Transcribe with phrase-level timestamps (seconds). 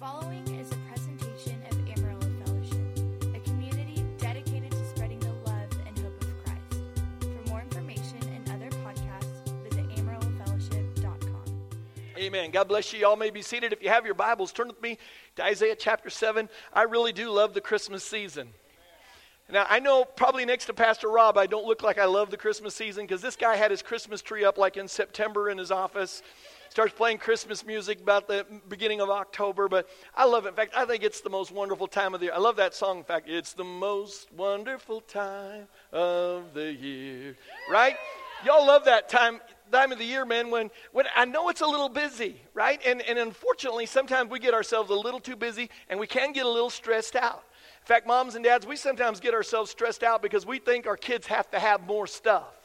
[0.00, 5.98] following is a presentation of Amarillo Fellowship, a community dedicated to spreading the love and
[5.98, 6.80] hope of Christ.
[7.20, 11.44] For more information and other podcasts, visit amarillofellowship.com.
[12.16, 12.50] Amen.
[12.50, 13.00] God bless you.
[13.00, 13.74] Y'all may be seated.
[13.74, 14.96] If you have your Bibles, turn with me
[15.36, 16.48] to Isaiah chapter 7.
[16.72, 18.48] I really do love the Christmas season.
[19.52, 22.38] Now, I know probably next to Pastor Rob, I don't look like I love the
[22.38, 25.70] Christmas season because this guy had his Christmas tree up like in September in his
[25.70, 26.22] office.
[26.70, 30.50] Starts playing Christmas music about the beginning of October, but I love it.
[30.50, 32.32] In fact, I think it's the most wonderful time of the year.
[32.32, 32.98] I love that song.
[32.98, 37.36] In fact, it's the most wonderful time of the year.
[37.68, 37.96] Right?
[38.46, 39.40] Y'all love that time
[39.72, 42.80] time of the year, man, when, when I know it's a little busy, right?
[42.84, 46.44] And, and unfortunately, sometimes we get ourselves a little too busy and we can get
[46.44, 47.44] a little stressed out.
[47.80, 50.96] In fact, moms and dads, we sometimes get ourselves stressed out because we think our
[50.96, 52.59] kids have to have more stuff.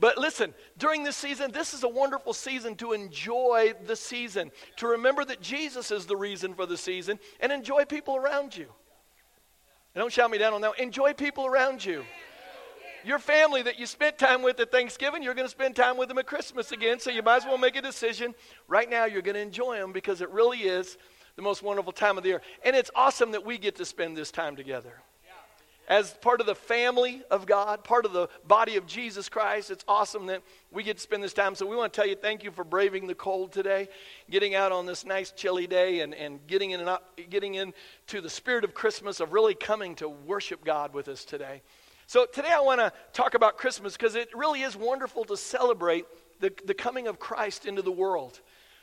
[0.00, 4.86] But listen, during this season, this is a wonderful season to enjoy the season, to
[4.86, 8.66] remember that Jesus is the reason for the season, and enjoy people around you.
[9.94, 10.78] And don't shout me down on that.
[10.80, 12.04] Enjoy people around you.
[13.04, 16.08] Your family that you spent time with at Thanksgiving, you're going to spend time with
[16.08, 18.34] them at Christmas again, so you might as well make a decision.
[18.68, 20.96] Right now, you're going to enjoy them because it really is
[21.36, 22.42] the most wonderful time of the year.
[22.64, 25.02] And it's awesome that we get to spend this time together
[25.90, 29.72] as part of the family of God, part of the body of Jesus Christ.
[29.72, 31.56] It's awesome that we get to spend this time.
[31.56, 33.88] So we want to tell you thank you for braving the cold today,
[34.30, 38.20] getting out on this nice chilly day and, and getting, in and up, getting into
[38.20, 41.60] the spirit of Christmas, of really coming to worship God with us today.
[42.06, 46.04] So today I want to talk about Christmas because it really is wonderful to celebrate
[46.38, 48.40] the, the coming of Christ into the world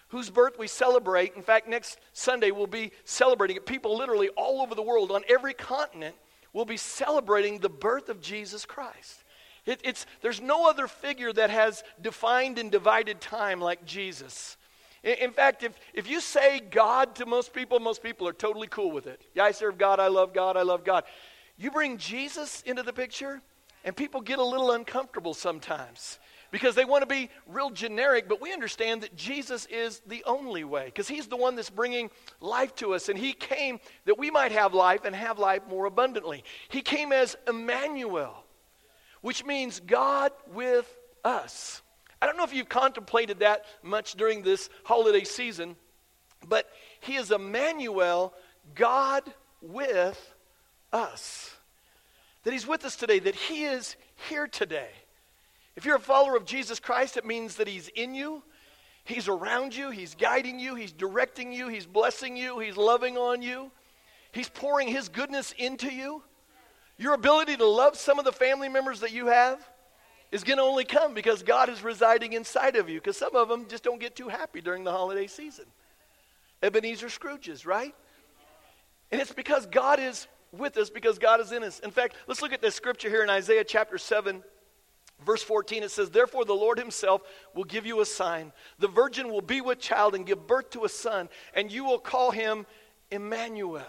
[0.09, 1.35] whose birth we celebrate.
[1.35, 3.65] In fact, next Sunday we'll be celebrating it.
[3.65, 6.15] People literally all over the world, on every continent,
[6.57, 9.23] will be celebrating the birth of Jesus Christ.
[9.67, 14.57] It, it's, there's no other figure that has defined and divided time like Jesus.
[15.03, 18.67] In, in fact, if, if you say God to most people, most people are totally
[18.67, 19.21] cool with it.
[19.35, 21.03] Yeah, I serve God, I love God, I love God.
[21.57, 23.39] You bring Jesus into the picture,
[23.83, 26.17] and people get a little uncomfortable sometimes
[26.51, 30.63] because they want to be real generic, but we understand that Jesus is the only
[30.63, 32.09] way because he's the one that's bringing
[32.39, 33.09] life to us.
[33.09, 36.43] And he came that we might have life and have life more abundantly.
[36.69, 38.43] He came as Emmanuel,
[39.21, 40.91] which means God with
[41.23, 41.81] us.
[42.21, 45.75] I don't know if you've contemplated that much during this holiday season,
[46.47, 46.67] but
[47.01, 48.33] he is Emmanuel,
[48.73, 49.23] God
[49.61, 50.33] with
[50.91, 51.51] us.
[52.43, 53.95] That he's with us today, that he is
[54.29, 54.89] here today.
[55.77, 58.41] If you're a follower of Jesus Christ, it means that He's in you,
[59.03, 63.43] He's around you, He's guiding you, He's directing you, He's blessing you, He's loving on
[63.43, 63.71] you,
[64.31, 66.23] He's pouring His goodness into you.
[66.97, 69.59] Your ability to love some of the family members that you have
[70.31, 73.47] is going to only come because God is residing inside of you, because some of
[73.47, 75.65] them just don't get too happy during the holiday season.
[76.63, 77.93] Ebenezer Scrooges, right?
[79.11, 81.79] And it's because God is with us, because God is in us.
[81.81, 84.41] In fact, let's look at this scripture here in Isaiah chapter 7
[85.25, 87.21] Verse 14, it says, Therefore the Lord himself
[87.55, 88.51] will give you a sign.
[88.79, 91.99] The virgin will be with child and give birth to a son, and you will
[91.99, 92.65] call him
[93.09, 93.83] Emmanuel.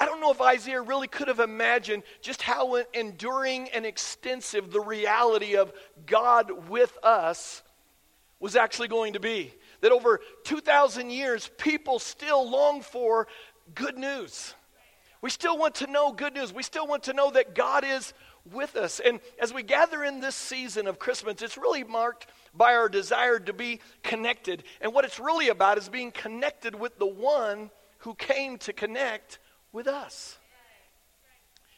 [0.00, 4.80] I don't know if Isaiah really could have imagined just how enduring and extensive the
[4.80, 5.72] reality of
[6.06, 7.62] God with us
[8.38, 9.52] was actually going to be.
[9.80, 13.26] That over 2,000 years, people still long for
[13.74, 14.54] good news.
[15.20, 16.52] We still want to know good news.
[16.52, 18.12] We still want to know that God is
[18.52, 19.00] with us.
[19.00, 23.38] And as we gather in this season of Christmas, it's really marked by our desire
[23.40, 24.64] to be connected.
[24.80, 29.38] And what it's really about is being connected with the one who came to connect
[29.72, 30.38] with us.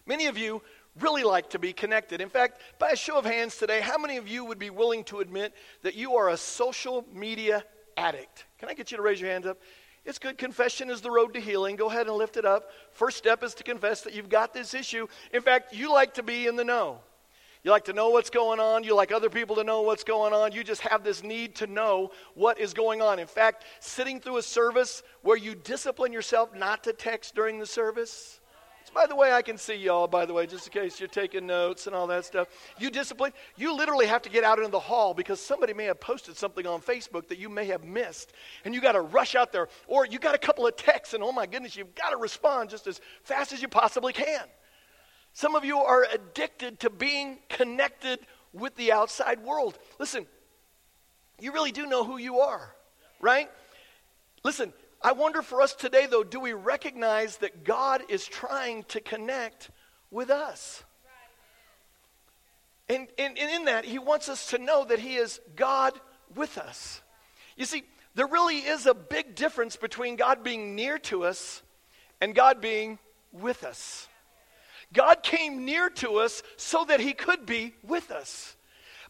[0.06, 0.62] Many of you
[0.98, 2.20] really like to be connected.
[2.20, 5.04] In fact, by a show of hands today, how many of you would be willing
[5.04, 7.64] to admit that you are a social media
[7.96, 8.46] addict?
[8.58, 9.58] Can I get you to raise your hands up?
[10.04, 10.38] It's good.
[10.38, 11.76] Confession is the road to healing.
[11.76, 12.70] Go ahead and lift it up.
[12.92, 15.06] First step is to confess that you've got this issue.
[15.32, 17.00] In fact, you like to be in the know.
[17.62, 18.84] You like to know what's going on.
[18.84, 20.52] You like other people to know what's going on.
[20.52, 23.18] You just have this need to know what is going on.
[23.18, 27.66] In fact, sitting through a service where you discipline yourself not to text during the
[27.66, 28.39] service,
[28.94, 31.46] by the way, I can see y'all, by the way, just in case you're taking
[31.46, 32.48] notes and all that stuff.
[32.78, 36.00] You discipline, you literally have to get out into the hall because somebody may have
[36.00, 38.32] posted something on Facebook that you may have missed.
[38.64, 39.68] And you got to rush out there.
[39.86, 42.70] Or you got a couple of texts, and oh my goodness, you've got to respond
[42.70, 44.44] just as fast as you possibly can.
[45.32, 48.18] Some of you are addicted to being connected
[48.52, 49.78] with the outside world.
[49.98, 50.26] Listen,
[51.38, 52.74] you really do know who you are,
[53.20, 53.48] right?
[54.42, 59.00] Listen, I wonder for us today, though, do we recognize that God is trying to
[59.00, 59.70] connect
[60.10, 60.84] with us?
[62.88, 65.98] And, and, and, in that, He wants us to know that He is God
[66.34, 67.00] with us.
[67.56, 71.62] You see, there really is a big difference between God being near to us
[72.20, 72.98] and God being
[73.32, 74.08] with us.
[74.92, 78.56] God came near to us so that he could be with us.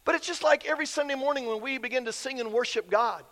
[0.05, 3.23] But it's just like every Sunday morning when we begin to sing and worship God.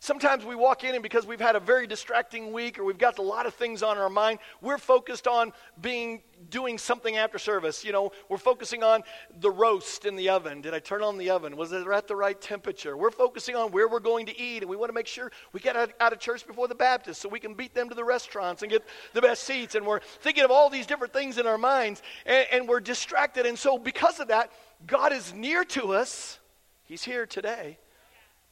[0.00, 3.18] Sometimes we walk in and because we've had a very distracting week or we've got
[3.18, 7.84] a lot of things on our mind, we're focused on being doing something after service.
[7.84, 9.02] You know, we're focusing on
[9.40, 10.60] the roast in the oven.
[10.60, 11.56] Did I turn on the oven?
[11.56, 12.96] Was it at the right temperature?
[12.96, 15.58] We're focusing on where we're going to eat and we want to make sure we
[15.58, 18.62] get out, of church before the Baptists so we can beat them to the restaurants
[18.62, 18.84] and get
[19.14, 19.74] the best seats.
[19.74, 23.46] And we're thinking of all these different things in our minds and, and we're distracted.
[23.46, 24.52] And so because of that,
[24.86, 26.38] God is near to us.
[26.84, 27.78] He's here today,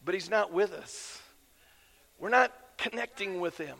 [0.04, 1.22] but He's not with us.
[2.18, 3.76] We're not connecting with Him.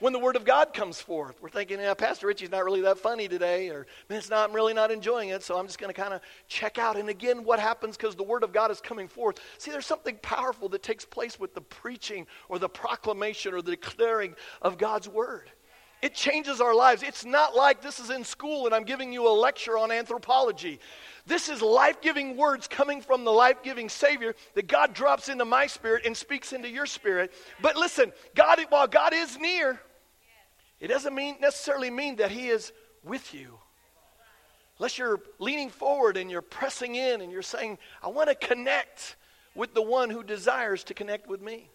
[0.00, 2.98] When the Word of God comes forth, we're thinking, yeah, Pastor Richie's not really that
[2.98, 5.94] funny today, or man, it's not, I'm really not enjoying it, so I'm just going
[5.94, 6.96] to kind of check out.
[6.96, 9.38] And again, what happens because the Word of God is coming forth?
[9.58, 13.70] See, there's something powerful that takes place with the preaching or the proclamation or the
[13.70, 15.48] declaring of God's Word.
[16.02, 17.04] It changes our lives.
[17.04, 20.80] It's not like this is in school and I'm giving you a lecture on anthropology.
[21.26, 25.44] This is life giving words coming from the life giving Savior that God drops into
[25.44, 27.32] my spirit and speaks into your spirit.
[27.60, 29.80] But listen, God, while God is near,
[30.80, 32.72] it doesn't mean, necessarily mean that He is
[33.04, 33.58] with you.
[34.78, 39.14] Unless you're leaning forward and you're pressing in and you're saying, I want to connect
[39.54, 41.70] with the one who desires to connect with me.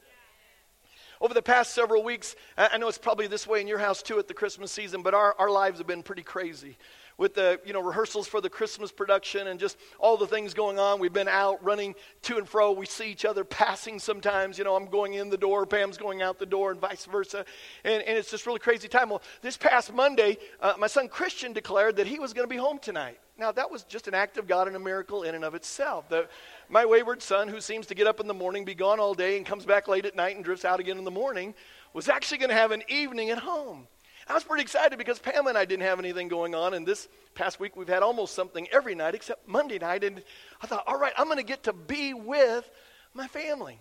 [1.19, 4.19] Over the past several weeks, I know it's probably this way in your house too
[4.19, 6.77] at the Christmas season, but our, our lives have been pretty crazy
[7.17, 10.77] with the you know rehearsals for the Christmas production and just all the things going
[10.79, 10.99] on.
[10.99, 12.71] We've been out running to and fro.
[12.71, 14.57] We see each other passing sometimes.
[14.57, 17.45] You know, I'm going in the door, Pam's going out the door, and vice versa.
[17.83, 19.09] And, and it's just really crazy time.
[19.09, 22.59] Well, this past Monday, uh, my son Christian declared that he was going to be
[22.59, 23.19] home tonight.
[23.39, 26.09] Now, that was just an act of God and a miracle in and of itself.
[26.09, 26.27] The,
[26.69, 29.37] my wayward son, who seems to get up in the morning, be gone all day,
[29.37, 31.53] and comes back late at night and drifts out again in the morning,
[31.93, 33.87] was actually going to have an evening at home.
[34.29, 37.07] I was pretty excited because Pam and I didn't have anything going on, and this
[37.33, 40.03] past week we've had almost something every night except Monday night.
[40.03, 40.21] And
[40.61, 42.69] I thought, all right, I'm going to get to be with
[43.13, 43.79] my family.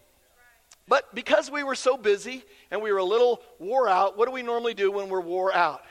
[0.89, 4.33] But because we were so busy and we were a little wore out, what do
[4.33, 5.83] we normally do when we're wore out?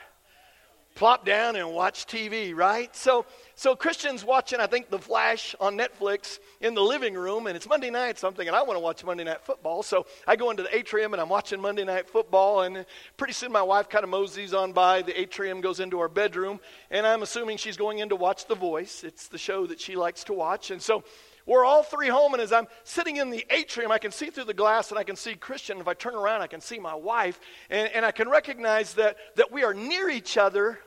[0.96, 2.94] Plop down and watch TV, right?
[2.96, 3.26] So
[3.58, 7.66] so Christian's watching, I think, The Flash on Netflix in the living room, and it's
[7.66, 9.82] Monday night, so I'm thinking, I want to watch Monday Night Football.
[9.82, 12.84] So I go into the atrium and I'm watching Monday Night Football, and
[13.16, 15.00] pretty soon my wife kind of moseys on by.
[15.00, 16.60] The atrium goes into our bedroom,
[16.90, 19.04] and I'm assuming she's going in to watch The Voice.
[19.04, 20.70] It's the show that she likes to watch.
[20.70, 21.02] And so
[21.46, 24.44] we're all three home, and as I'm sitting in the atrium, I can see through
[24.44, 25.78] the glass and I can see Christian.
[25.78, 27.40] If I turn around, I can see my wife,
[27.70, 30.80] and, and I can recognize that, that we are near each other,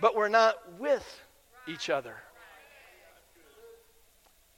[0.00, 1.20] but we're not with
[1.66, 2.14] each other.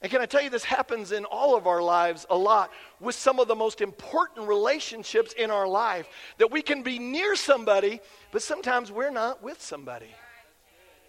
[0.03, 2.71] And can I tell you, this happens in all of our lives a lot
[3.01, 6.09] with some of the most important relationships in our life.
[6.39, 8.01] That we can be near somebody,
[8.33, 10.15] but sometimes we're not with somebody.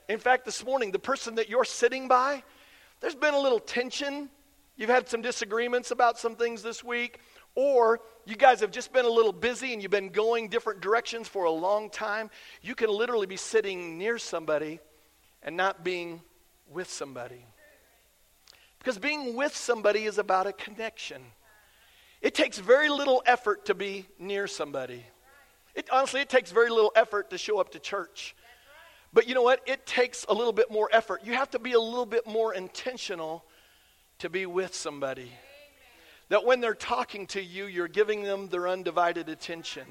[0.09, 2.43] In fact, this morning, the person that you're sitting by,
[3.01, 4.29] there's been a little tension.
[4.77, 7.19] You've had some disagreements about some things this week,
[7.55, 11.27] or you guys have just been a little busy and you've been going different directions
[11.27, 12.29] for a long time.
[12.61, 14.79] You can literally be sitting near somebody
[15.43, 16.21] and not being
[16.69, 17.45] with somebody.
[18.79, 21.21] Because being with somebody is about a connection.
[22.21, 25.03] It takes very little effort to be near somebody.
[25.73, 28.35] It, honestly, it takes very little effort to show up to church.
[29.13, 29.61] But you know what?
[29.65, 31.21] It takes a little bit more effort.
[31.25, 33.43] You have to be a little bit more intentional
[34.19, 35.31] to be with somebody.
[36.29, 39.85] That when they're talking to you, you're giving them their undivided attention.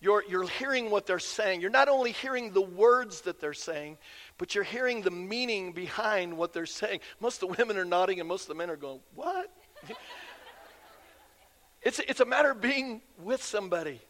[0.00, 1.60] You're, you're hearing what they're saying.
[1.60, 3.98] You're not only hearing the words that they're saying,
[4.36, 6.98] but you're hearing the meaning behind what they're saying.
[7.20, 9.48] Most of the women are nodding, and most of the men are going, What?
[11.82, 14.00] it's, it's a matter of being with somebody,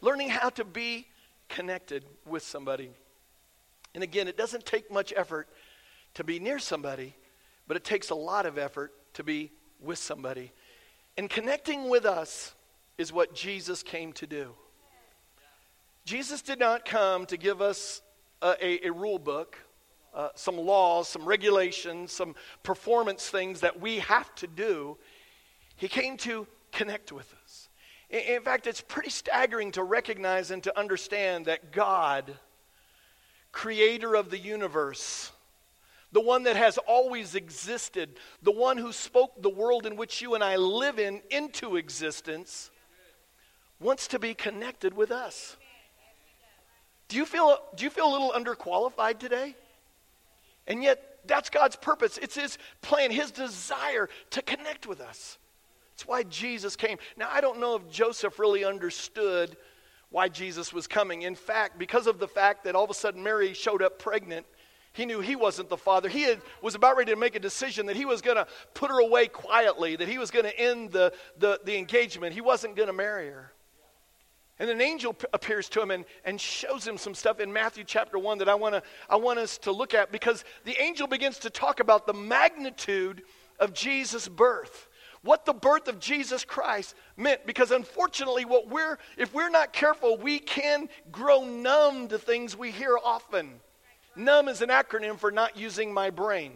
[0.00, 1.06] learning how to be
[1.48, 2.90] connected with somebody.
[3.98, 5.48] And again, it doesn't take much effort
[6.14, 7.16] to be near somebody,
[7.66, 9.50] but it takes a lot of effort to be
[9.80, 10.52] with somebody.
[11.16, 12.54] And connecting with us
[12.96, 14.54] is what Jesus came to do.
[16.04, 18.00] Jesus did not come to give us
[18.40, 19.58] a, a, a rule book,
[20.14, 24.96] uh, some laws, some regulations, some performance things that we have to do.
[25.74, 27.68] He came to connect with us.
[28.10, 32.36] In, in fact, it's pretty staggering to recognize and to understand that God,
[33.52, 35.32] creator of the universe,
[36.12, 38.10] the one that has always existed,
[38.42, 42.70] the one who spoke the world in which you and I live in into existence,
[43.80, 45.56] wants to be connected with us.
[47.08, 49.54] Do you feel, do you feel a little underqualified today?
[50.66, 52.18] And yet, that's God's purpose.
[52.18, 55.38] It's His plan, His desire to connect with us,
[55.94, 56.98] It's why Jesus came.
[57.16, 59.56] Now, I don't know if Joseph really understood
[60.10, 61.22] why Jesus was coming.
[61.22, 64.46] In fact, because of the fact that all of a sudden Mary showed up pregnant,
[64.92, 66.08] he knew he wasn't the father.
[66.08, 68.90] He had, was about ready to make a decision that he was going to put
[68.90, 72.34] her away quietly, that he was going to end the, the, the engagement.
[72.34, 73.52] He wasn't going to marry her.
[74.58, 77.84] And an angel p- appears to him and, and shows him some stuff in Matthew
[77.84, 81.38] chapter 1 that I, wanna, I want us to look at because the angel begins
[81.40, 83.22] to talk about the magnitude
[83.60, 84.88] of Jesus' birth.
[85.22, 87.46] What the birth of Jesus Christ meant.
[87.46, 92.70] Because unfortunately, what we're, if we're not careful, we can grow numb to things we
[92.70, 93.60] hear often.
[94.16, 96.52] Numb is an acronym for not using my brain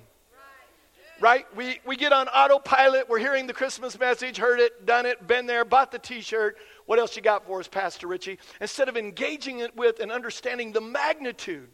[1.22, 1.46] right?
[1.56, 3.08] We, we get on autopilot.
[3.08, 6.56] We're hearing the Christmas message, heard it, done it, been there, bought the t shirt.
[6.86, 8.38] What else you got for us, Pastor Richie?
[8.60, 11.68] Instead of engaging it with and understanding the magnitude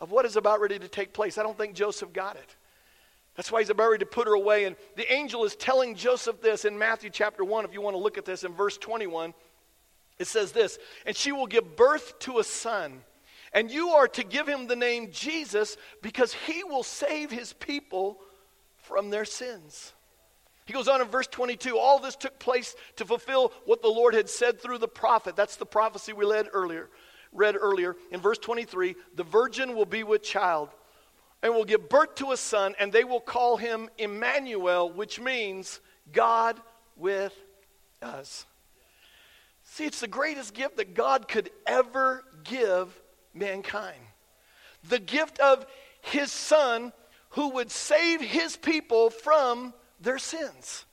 [0.00, 2.56] of what is about ready to take place, I don't think Joseph got it.
[3.36, 4.64] That's why he's about to put her away.
[4.64, 8.02] And the angel is telling Joseph this in Matthew chapter 1, if you want to
[8.02, 9.34] look at this in verse 21.
[10.18, 13.02] It says this And she will give birth to a son,
[13.52, 18.18] and you are to give him the name Jesus because he will save his people
[18.76, 19.92] from their sins.
[20.64, 24.14] He goes on in verse 22 all this took place to fulfill what the Lord
[24.14, 25.36] had said through the prophet.
[25.36, 26.88] That's the prophecy we read earlier.
[27.32, 30.70] Read earlier in verse 23 the virgin will be with child
[31.42, 35.80] and will give birth to a son, and they will call him Emmanuel, which means
[36.12, 36.60] God
[36.96, 37.34] with
[38.02, 38.46] us.
[39.64, 42.98] See, it's the greatest gift that God could ever give
[43.34, 44.00] mankind.
[44.88, 45.66] The gift of
[46.00, 46.92] his son
[47.30, 50.84] who would save his people from their sins.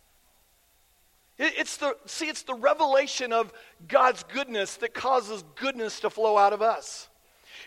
[1.38, 3.52] It's the, see, it's the revelation of
[3.88, 7.10] God's goodness that causes goodness to flow out of us.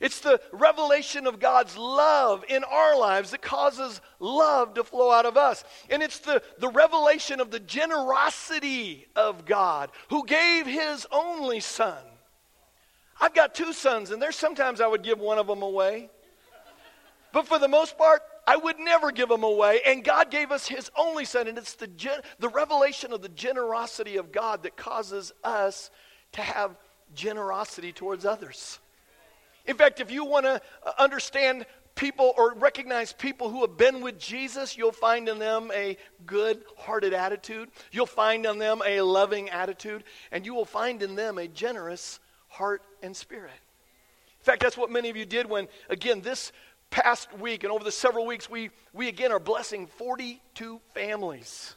[0.01, 5.27] It's the revelation of God's love in our lives that causes love to flow out
[5.27, 5.65] of us.
[5.91, 11.99] And it's the, the revelation of the generosity of God who gave his only son.
[13.21, 16.11] I've got two sons, and there's sometimes I would give one of them away.
[17.33, 19.81] But for the most part, I would never give them away.
[19.85, 21.49] And God gave us His only Son.
[21.49, 25.91] And it's the, gen- the revelation of the generosity of God that causes us
[26.33, 26.77] to have
[27.15, 28.79] generosity towards others.
[29.67, 34.01] In fact, if you want to uh, understand people or recognize people who have been
[34.01, 37.71] with Jesus, you'll find in them a good hearted attitude.
[37.91, 40.05] You'll find in them a loving attitude.
[40.31, 43.51] And you will find in them a generous heart and spirit.
[43.51, 46.53] In fact, that's what many of you did when, again, this
[46.91, 51.75] past week and over the several weeks, we, we again are blessing 42 families.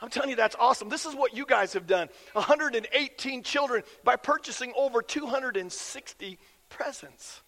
[0.00, 0.88] I'm telling you, that's awesome.
[0.88, 6.38] This is what you guys have done 118 children by purchasing over 260
[6.74, 7.42] presents.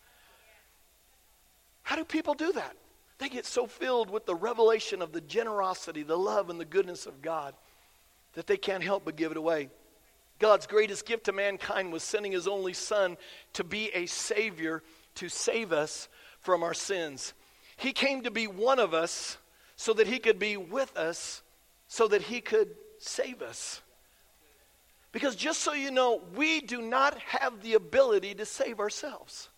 [1.83, 2.77] How do people do that?
[3.19, 7.07] They get so filled with the revelation of the generosity, the love, and the goodness
[7.07, 7.55] of God
[8.35, 9.71] that they can't help but give it away.
[10.39, 13.17] God's greatest gift to mankind was sending his only son
[13.55, 14.83] to be a savior
[15.15, 16.09] to save us
[16.41, 17.33] from our sins.
[17.77, 19.39] He came to be one of us
[19.77, 21.43] so that he could be with us,
[21.89, 22.69] so that he could
[22.99, 23.81] save us.
[25.17, 29.49] Because just so you know, we do not have the ability to save ourselves.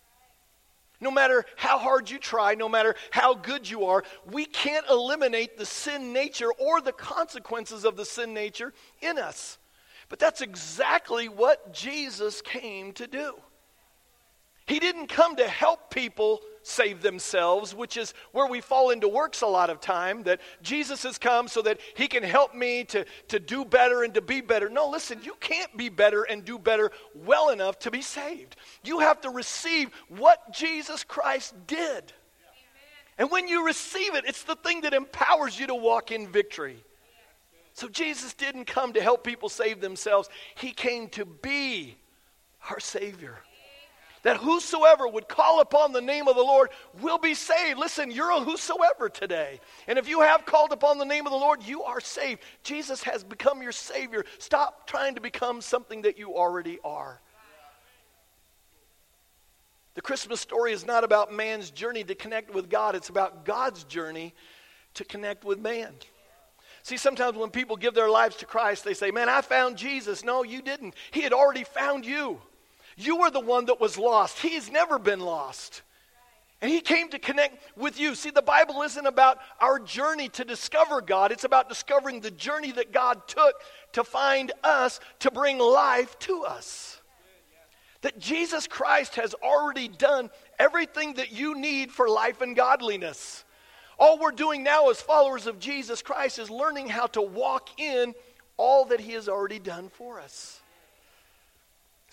[1.01, 5.57] No matter how hard you try, no matter how good you are, we can't eliminate
[5.57, 9.57] the sin nature or the consequences of the sin nature in us.
[10.07, 13.33] But that's exactly what Jesus came to do.
[14.69, 19.41] He didn't come to help people save themselves, which is where we fall into works
[19.41, 23.03] a lot of time, that Jesus has come so that he can help me to,
[23.29, 24.69] to do better and to be better.
[24.69, 28.57] No, listen, you can't be better and do better well enough to be saved.
[28.83, 32.13] You have to receive what Jesus Christ did.
[33.17, 36.77] And when you receive it, it's the thing that empowers you to walk in victory.
[37.73, 41.97] So Jesus didn't come to help people save themselves, He came to be
[42.69, 43.39] our Savior
[44.29, 46.69] that whosoever would call upon the name of the Lord
[47.01, 47.79] will be saved.
[47.79, 49.59] Listen, you're a whosoever today.
[49.87, 52.43] And if you have called upon the name of the Lord, you are saved.
[52.61, 54.23] Jesus has become your Savior.
[54.37, 57.19] Stop trying to become something that you already are.
[59.95, 63.83] The Christmas story is not about man's journey to connect with God, it's about God's
[63.85, 64.35] journey
[64.93, 65.91] to connect with man.
[66.83, 70.23] See, sometimes when people give their lives to Christ, they say, Man, I found Jesus.
[70.23, 70.93] No, you didn't.
[71.09, 72.39] He had already found you.
[72.99, 74.39] You were the one that was lost.
[74.39, 75.83] He's never been lost.
[76.61, 78.13] And he came to connect with you.
[78.13, 82.73] See, the Bible isn't about our journey to discover God, it's about discovering the journey
[82.73, 83.55] that God took
[83.93, 86.99] to find us, to bring life to us.
[88.01, 93.45] That Jesus Christ has already done everything that you need for life and godliness.
[93.97, 98.13] All we're doing now as followers of Jesus Christ is learning how to walk in
[98.57, 100.58] all that He has already done for us.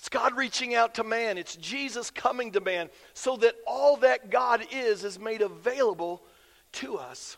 [0.07, 1.37] It's God reaching out to man.
[1.37, 6.23] It's Jesus coming to man so that all that God is is made available
[6.75, 7.37] to us.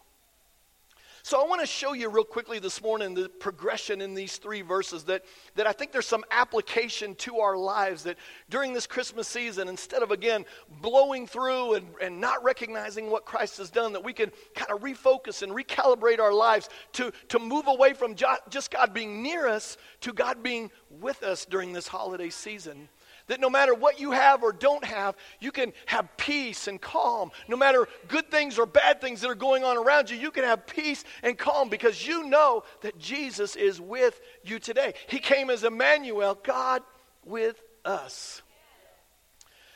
[1.23, 4.63] So I want to show you real quickly this morning the progression in these three
[4.63, 5.25] verses that,
[5.57, 8.17] that I think there's some application to our lives that
[8.49, 10.45] during this Christmas season, instead of again
[10.81, 14.81] blowing through and, and not recognizing what Christ has done, that we can kind of
[14.81, 19.77] refocus and recalibrate our lives to, to move away from just God being near us
[20.01, 22.89] to God being with us during this holiday season.
[23.29, 27.31] That no matter what you have or don't have, you can have peace and calm.
[27.47, 30.45] No matter good things or bad things that are going on around you, you can
[30.45, 34.95] have peace and calm because you know that Jesus is with you today.
[35.09, 36.83] He came as Emmanuel, God
[37.25, 38.43] with us.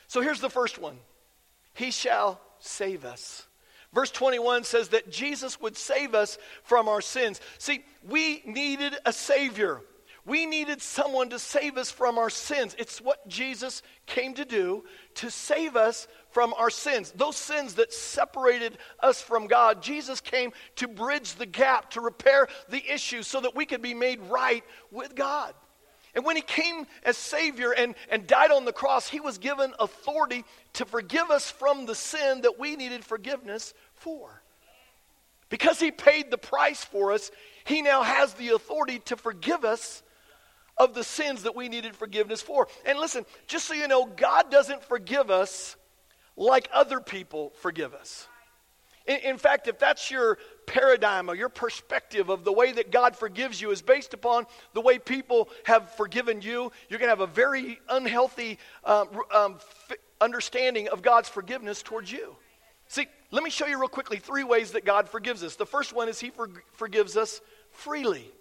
[0.07, 0.97] So here's the first one
[1.73, 3.47] He shall save us.
[3.93, 7.39] Verse 21 says that Jesus would save us from our sins.
[7.59, 9.81] See, we needed a Savior.
[10.25, 12.75] We needed someone to save us from our sins.
[12.79, 17.11] It's what Jesus came to do to save us from our sins.
[17.11, 22.47] Those sins that separated us from God, Jesus came to bridge the gap, to repair
[22.69, 25.53] the issue so that we could be made right with God.
[26.15, 29.73] And when he came as Savior and, and died on the cross, he was given
[29.77, 34.41] authority to forgive us from the sin that we needed forgiveness for.
[35.49, 37.29] Because he paid the price for us,
[37.65, 40.02] he now has the authority to forgive us
[40.77, 42.67] of the sins that we needed forgiveness for.
[42.85, 45.75] And listen, just so you know, God doesn't forgive us
[46.35, 48.27] like other people forgive us.
[49.05, 53.15] In, in, fact, if that's your paradigm or your perspective of the way that God
[53.15, 57.19] forgives you is based upon the way people have forgiven you, you're going to have
[57.19, 59.55] a very unhealthy um, um,
[59.89, 62.35] f- understanding of God's forgiveness towards you.
[62.87, 65.55] See, let me show you real quickly three ways that God forgives us.
[65.55, 68.31] The first one is He for- forgives us freely.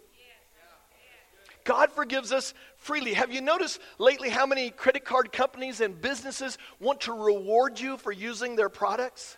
[1.64, 3.14] God forgives us freely.
[3.14, 7.96] Have you noticed lately how many credit card companies and businesses want to reward you
[7.96, 9.36] for using their products?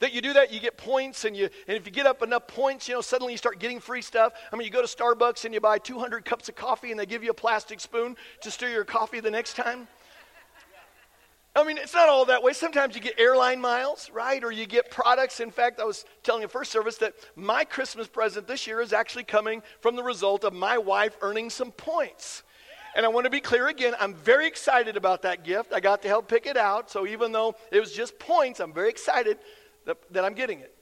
[0.00, 2.46] That you do that, you get points, and, you, and if you get up enough
[2.46, 4.32] points, you know, suddenly you start getting free stuff.
[4.52, 7.06] I mean, you go to Starbucks and you buy 200 cups of coffee, and they
[7.06, 9.88] give you a plastic spoon to stir your coffee the next time.
[11.58, 12.52] I mean, it's not all that way.
[12.52, 14.42] Sometimes you get airline miles, right?
[14.44, 15.40] Or you get products.
[15.40, 18.92] In fact, I was telling you first service that my Christmas present this year is
[18.92, 22.44] actually coming from the result of my wife earning some points.
[22.94, 25.72] And I want to be clear again, I'm very excited about that gift.
[25.72, 26.90] I got to help pick it out.
[26.90, 29.38] So even though it was just points, I'm very excited
[29.84, 30.74] that, that I'm getting it.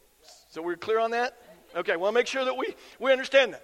[0.51, 1.39] So we're clear on that?
[1.75, 3.63] Okay, well, make sure that we, we understand that.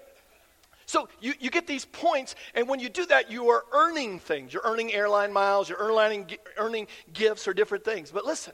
[0.92, 4.52] So you, you get these points, and when you do that, you are earning things.
[4.52, 8.10] You're earning airline miles, you're earning, earning gifts or different things.
[8.10, 8.52] But listen,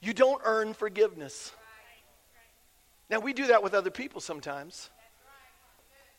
[0.00, 1.52] you don't earn forgiveness.
[3.08, 4.90] Now, we do that with other people sometimes.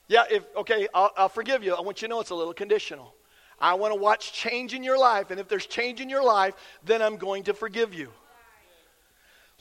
[0.07, 1.75] Yeah, if, okay, I'll, I'll forgive you.
[1.75, 3.13] I want you to know it's a little conditional.
[3.59, 6.53] I want to watch change in your life, and if there's change in your life,
[6.85, 8.11] then I'm going to forgive you.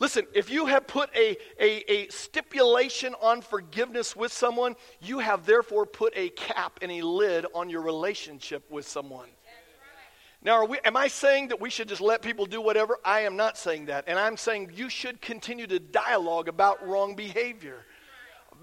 [0.00, 5.46] Listen, if you have put a, a, a, stipulation on forgiveness with someone, you have
[5.46, 9.28] therefore put a cap and a lid on your relationship with someone.
[10.42, 12.98] Now, we, am I saying that we should just let people do whatever?
[13.04, 14.04] I am not saying that.
[14.09, 17.87] And I'm saying you should continue to dialogue about wrong behavior.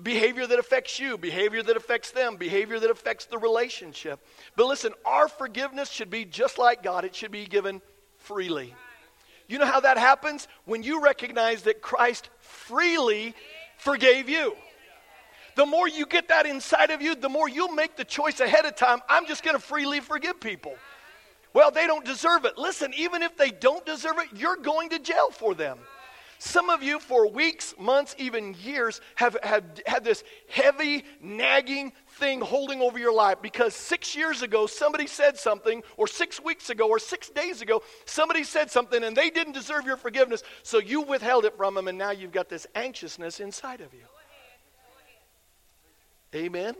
[0.04, 4.20] Behavior that affects you, behavior that affects them, behavior that affects the relationship.
[4.56, 7.82] But listen, our forgiveness should be just like God, it should be given
[8.18, 8.76] freely.
[9.52, 10.48] You know how that happens?
[10.64, 13.36] When you recognize that Christ freely
[13.80, 14.56] forgave you.
[15.56, 18.66] The more you get that inside of you, the more you'll make the choice ahead
[18.66, 20.74] of time I'm just going to freely forgive people.
[21.54, 22.58] Well, they don't deserve it.
[22.58, 25.80] Listen, even if they don't deserve it, you're going to jail for them.
[26.40, 32.40] Some of you, for weeks, months, even years, have, have had this heavy, nagging thing
[32.40, 36.88] holding over your life because six years ago somebody said something, or six weeks ago,
[36.88, 41.02] or six days ago, somebody said something and they didn't deserve your forgiveness, so you
[41.02, 44.06] withheld it from them, and now you've got this anxiousness inside of you.
[46.34, 46.70] Amen?
[46.70, 46.76] Amen?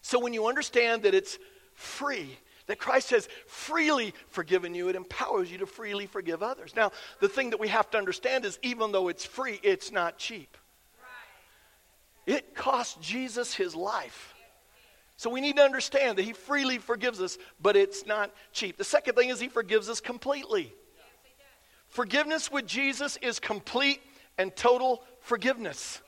[0.00, 1.38] So when you understand that it's
[1.74, 6.74] free, that Christ has freely forgiven you, it empowers you to freely forgive others.
[6.76, 10.16] Now, the thing that we have to understand is even though it's free, it's not
[10.16, 10.56] cheap.
[12.30, 14.34] It cost Jesus his life.
[15.16, 18.76] So we need to understand that he freely forgives us, but it's not cheap.
[18.76, 20.72] The second thing is he forgives us completely.
[21.88, 24.00] Forgiveness with Jesus is complete
[24.38, 26.00] and total forgiveness.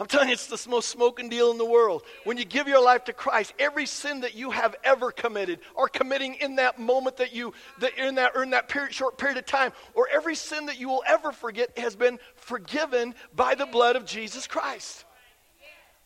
[0.00, 2.02] I'm telling you, it's the most smoking deal in the world.
[2.24, 5.86] When you give your life to Christ, every sin that you have ever committed, or
[5.86, 9.38] committing in that moment that you, that in that, or in that period, short period
[9.38, 13.66] of time, or every sin that you will ever forget, has been forgiven by the
[13.66, 15.04] blood of Jesus Christ.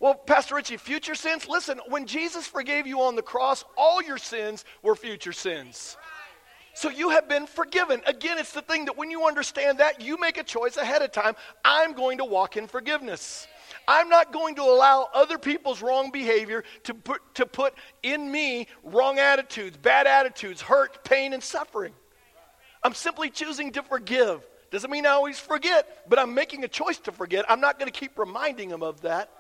[0.01, 1.47] Well, Pastor Richie, future sins?
[1.47, 5.99] Listen, when Jesus forgave you on the cross, all your sins were future sins.
[6.73, 8.01] So you have been forgiven.
[8.07, 11.13] Again, it's the thing that when you understand that, you make a choice ahead of
[11.13, 11.35] time.
[11.63, 13.47] I'm going to walk in forgiveness.
[13.87, 18.69] I'm not going to allow other people's wrong behavior to put, to put in me
[18.83, 21.93] wrong attitudes, bad attitudes, hurt, pain, and suffering.
[22.83, 24.41] I'm simply choosing to forgive.
[24.71, 27.45] Doesn't mean I always forget, but I'm making a choice to forget.
[27.51, 29.31] I'm not going to keep reminding them of that.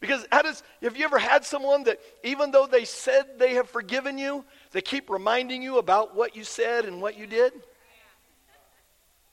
[0.00, 3.68] Because how does, have you ever had someone that even though they said they have
[3.68, 7.52] forgiven you, they keep reminding you about what you said and what you did?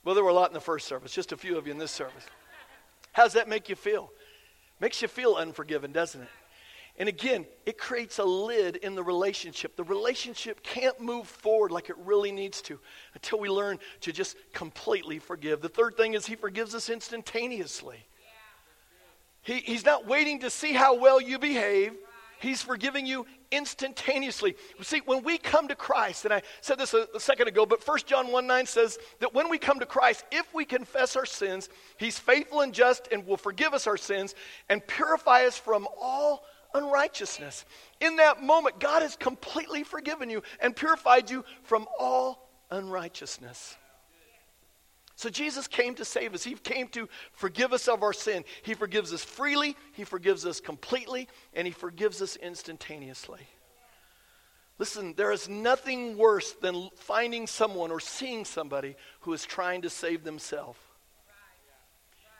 [0.03, 1.77] Well, there were a lot in the first service, just a few of you in
[1.77, 2.25] this service.
[3.11, 4.11] How does that make you feel?
[4.79, 6.29] Makes you feel unforgiven, doesn't it?
[6.97, 9.75] And again, it creates a lid in the relationship.
[9.75, 12.79] The relationship can't move forward like it really needs to
[13.13, 15.61] until we learn to just completely forgive.
[15.61, 18.05] The third thing is he forgives us instantaneously.
[19.45, 21.93] He, he's not waiting to see how well you behave.
[22.39, 24.55] He's forgiving you instantaneously.
[24.81, 27.87] See, when we come to Christ, and I said this a, a, second ago, but
[27.87, 31.25] 1 John 1 9 says that when we come to Christ, if we confess our
[31.25, 34.35] sins, He's faithful and just and will forgive us our sins
[34.67, 37.65] and purify us from all unrighteousness.
[38.01, 43.77] In that moment, God has completely forgiven you and purified you from all unrighteousness.
[45.15, 46.43] So Jesus came to save us.
[46.43, 48.43] He came to forgive us of our sin.
[48.63, 53.47] He forgives us freely, He forgives us completely, and He forgives us instantaneously.
[54.77, 59.89] Listen, there is nothing worse than finding someone or seeing somebody who is trying to
[59.89, 60.79] save themselves.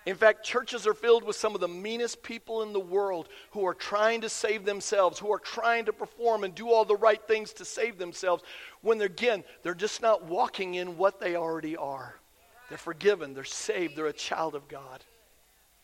[0.05, 3.65] In fact, churches are filled with some of the meanest people in the world who
[3.65, 7.25] are trying to save themselves, who are trying to perform and do all the right
[7.25, 8.43] things to save themselves,
[8.81, 12.19] when they're, again, they're just not walking in what they already are.
[12.69, 15.03] They're forgiven, they're saved, they're a child of God.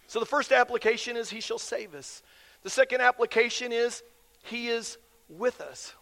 [0.07, 2.23] So the first application is He shall save us.
[2.63, 4.03] The second application is
[4.43, 4.97] He is
[5.29, 5.93] with us.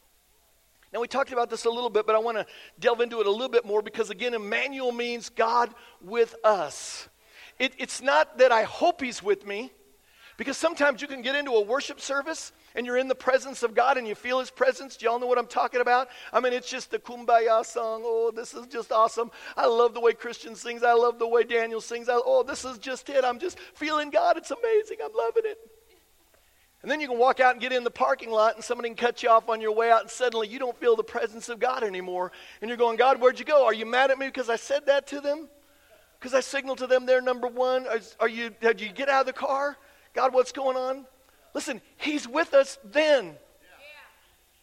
[0.91, 2.45] Now, we talked about this a little bit, but I want to
[2.79, 7.07] delve into it a little bit more because, again, Emmanuel means God with us.
[7.59, 9.71] It, it's not that I hope He's with me,
[10.39, 13.75] because sometimes you can get into a worship service and you're in the presence of
[13.75, 14.95] God and you feel His presence.
[14.95, 16.07] Do y'all know what I'm talking about?
[16.31, 18.03] I mean, it's just the kumbaya song.
[18.05, 19.31] Oh, this is just awesome.
[19.57, 20.81] I love the way Christian sings.
[20.81, 22.07] I love the way Daniel sings.
[22.07, 23.25] I, oh, this is just it.
[23.25, 24.37] I'm just feeling God.
[24.37, 24.99] It's amazing.
[25.03, 25.57] I'm loving it.
[26.83, 28.95] And then you can walk out and get in the parking lot and somebody can
[28.95, 31.59] cut you off on your way out and suddenly you don't feel the presence of
[31.59, 32.31] God anymore.
[32.61, 33.65] And you're going, God, where'd you go?
[33.65, 35.49] Are you mad at me because I said that to them?
[36.17, 37.85] Because I signaled to them they're number one?
[37.87, 39.75] Are, are you, did you get out of the car?
[40.19, 41.05] God, what's going on?
[41.53, 43.37] Listen, He's with us then.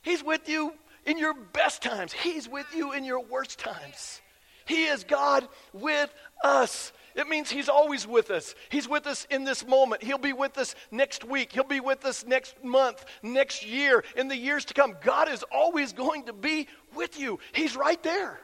[0.02, 0.74] He's with you
[1.06, 4.20] in your best times, He's with you in your worst times.
[4.66, 6.12] He is God with
[6.44, 6.92] us.
[7.14, 8.54] It means He's always with us.
[8.68, 10.02] He's with us in this moment.
[10.02, 11.52] He'll be with us next week.
[11.52, 14.94] He'll be with us next month, next year, in the years to come.
[15.02, 17.38] God is always going to be with you.
[17.52, 18.38] He's right there.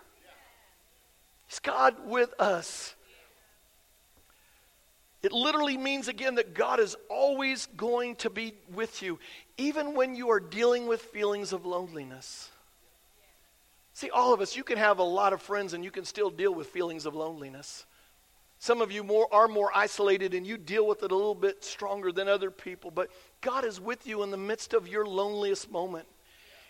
[1.46, 2.94] He's God with us.
[5.22, 9.20] It literally means, again, that God is always going to be with you,
[9.56, 12.50] even when you are dealing with feelings of loneliness.
[13.94, 16.30] See, all of us, you can have a lot of friends and you can still
[16.30, 17.84] deal with feelings of loneliness.
[18.58, 21.62] Some of you more, are more isolated and you deal with it a little bit
[21.64, 25.70] stronger than other people, but God is with you in the midst of your loneliest
[25.70, 26.06] moment.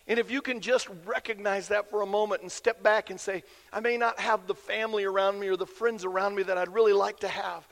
[0.09, 3.45] And if you can just recognize that for a moment and step back and say,
[3.73, 6.75] I may not have the family around me or the friends around me that I'd
[6.75, 7.69] really like to have,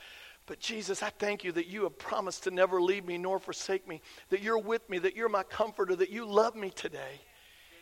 [0.50, 3.86] but Jesus, I thank you that you have promised to never leave me nor forsake
[3.86, 7.20] me, that you're with me, that you're my comforter, that you love me today,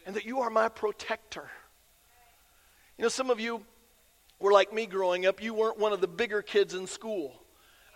[0.04, 1.48] and that you are my protector.
[2.98, 3.64] You know, some of you
[4.38, 5.42] were like me growing up.
[5.42, 7.40] You weren't one of the bigger kids in school.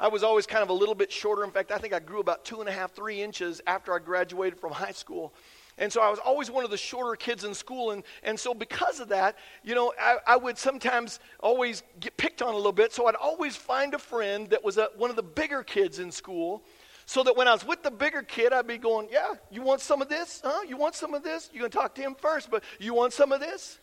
[0.01, 1.45] I was always kind of a little bit shorter.
[1.45, 3.99] In fact, I think I grew about two and a half, three inches after I
[3.99, 5.35] graduated from high school.
[5.79, 7.93] And so I was always one of the shorter kids in school.
[7.93, 12.43] And, and so because of that, you know, I, I would sometimes always get picked
[12.43, 12.93] on a little bit.
[12.93, 16.13] So I'd always find a friend that was a, one of the bigger kids in
[16.13, 16.63] school.
[17.05, 19.81] So that when I was with the bigger kid, I'd be going, Yeah, you want
[19.81, 20.41] some of this?
[20.45, 20.63] Huh?
[20.69, 21.51] You want some of this?
[21.53, 23.79] You're going to talk to him first, but you want some of this?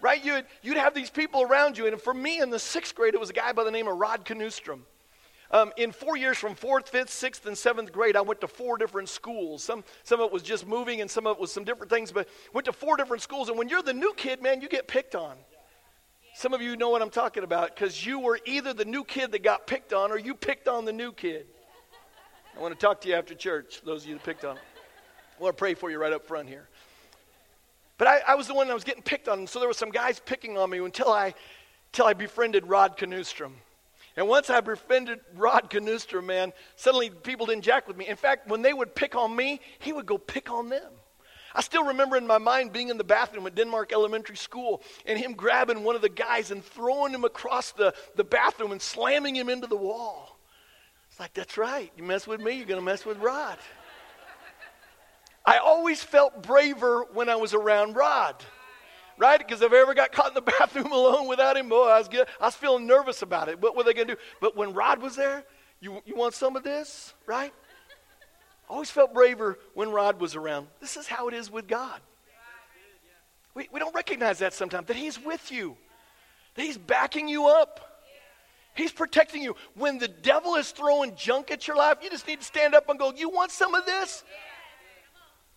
[0.00, 0.22] Right?
[0.22, 1.86] You'd, you'd have these people around you.
[1.86, 3.96] And for me in the sixth grade, it was a guy by the name of
[3.96, 4.80] Rod Canustrom.
[5.50, 8.76] Um, in four years, from fourth, fifth, sixth, and seventh grade, I went to four
[8.76, 9.64] different schools.
[9.64, 12.12] Some, some of it was just moving, and some of it was some different things,
[12.12, 13.48] but went to four different schools.
[13.48, 15.36] And when you're the new kid, man, you get picked on.
[16.34, 19.32] Some of you know what I'm talking about because you were either the new kid
[19.32, 21.46] that got picked on or you picked on the new kid.
[22.56, 24.56] I want to talk to you after church, those of you that picked on.
[24.56, 26.68] I want to pray for you right up front here.
[27.96, 29.90] But I, I was the one that was getting picked on, so there were some
[29.90, 31.34] guys picking on me until I,
[31.92, 33.52] until I befriended Rod Canustrom.
[34.18, 38.08] And once I befriended Rod Canuster, man, suddenly people didn't jack with me.
[38.08, 40.90] In fact, when they would pick on me, he would go pick on them.
[41.54, 45.20] I still remember in my mind being in the bathroom at Denmark Elementary School and
[45.20, 49.36] him grabbing one of the guys and throwing him across the, the bathroom and slamming
[49.36, 50.36] him into the wall.
[51.08, 51.92] It's like, that's right.
[51.96, 53.58] You mess with me, you're going to mess with Rod.
[55.46, 58.44] I always felt braver when I was around Rod
[59.18, 59.38] right?
[59.38, 62.08] Because if I ever got caught in the bathroom alone without him, boy, I was.
[62.12, 63.60] I was feeling nervous about it.
[63.60, 64.20] What were they going to do?
[64.40, 65.44] But when Rod was there,
[65.80, 67.52] you, you want some of this, right?
[68.68, 70.68] I always felt braver when Rod was around.
[70.80, 72.00] This is how it is with God.
[73.54, 75.76] We, we don't recognize that sometimes, that He's with you,
[76.54, 77.84] that He's backing you up.
[78.74, 79.56] He's protecting you.
[79.74, 82.88] When the devil is throwing junk at your life, you just need to stand up
[82.88, 84.22] and go, You want some of this?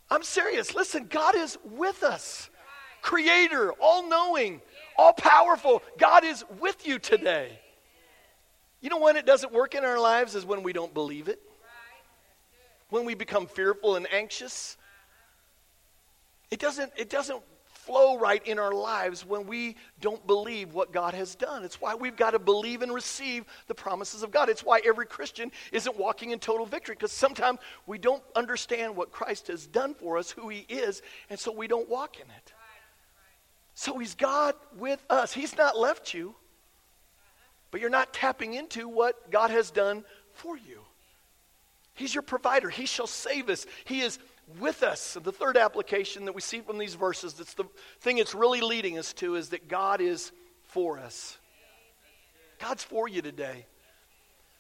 [0.10, 0.74] I'm serious.
[0.74, 2.50] Listen, God is with us
[3.02, 4.62] creator, all knowing,
[4.98, 5.82] all powerful.
[5.98, 7.60] God is with you today.
[8.82, 11.40] You know when it doesn't work in our lives is when we don't believe it,
[12.90, 14.78] when we become fearful and anxious.
[16.50, 17.42] It doesn't, it doesn't
[17.86, 21.64] flow right in our lives when we don't believe what God has done.
[21.64, 24.50] It's why we've got to believe and receive the promises of God.
[24.50, 29.12] It's why every Christian isn't walking in total victory because sometimes we don't understand what
[29.12, 32.54] Christ has done for us, who He is, and so we don't walk in it.
[33.82, 35.34] So he's God with us.
[35.34, 36.36] He's not left you,
[37.72, 40.82] but you're not tapping into what God has done for you.
[41.96, 42.70] He's your provider.
[42.70, 43.66] He shall save us.
[43.86, 44.20] He is
[44.60, 45.18] with us.
[45.20, 47.64] The third application that we see from these verses, that's the
[48.02, 50.32] thing it's really leading us to, is that God is
[50.66, 51.40] for us.
[52.60, 53.66] God's for you today.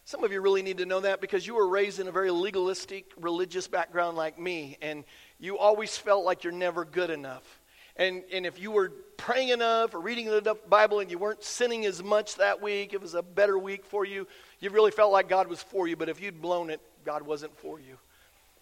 [0.03, 2.31] Some of you really need to know that because you were raised in a very
[2.31, 5.03] legalistic religious background like me, and
[5.39, 7.61] you always felt like you're never good enough.
[8.01, 11.85] And, and if you were praying enough or reading enough Bible and you weren't sinning
[11.85, 14.27] as much that week, it was a better week for you,
[14.59, 15.95] you really felt like God was for you.
[15.95, 17.97] But if you'd blown it, God wasn't for you.